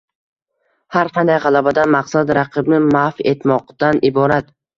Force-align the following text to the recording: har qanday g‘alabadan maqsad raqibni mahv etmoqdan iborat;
har 0.95 1.11
qanday 1.17 1.37
g‘alabadan 1.43 1.93
maqsad 1.97 2.33
raqibni 2.39 2.81
mahv 2.87 3.23
etmoqdan 3.35 4.03
iborat; 4.13 4.53